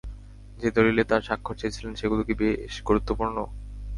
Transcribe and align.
যে 0.57 0.69
দলীলে 0.71 1.03
তার 1.03 1.21
স্বাক্ষর 1.21 1.55
চেয়েছিলেন, 1.57 1.93
সেগুলো 1.95 2.21
কি 2.27 2.33
বেশ 2.41 2.73
গুরুত্বপূর্ণ? 2.87 3.37